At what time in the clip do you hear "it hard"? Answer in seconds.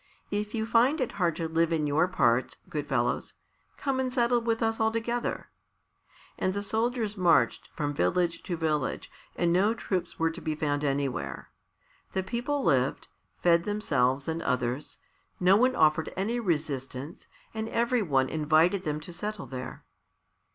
0.99-1.35